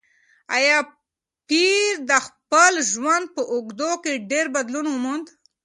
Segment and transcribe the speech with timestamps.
[0.57, 0.77] ایا
[1.47, 5.27] پییر د خپل ژوند په اوږدو کې ډېر بدلون وموند؟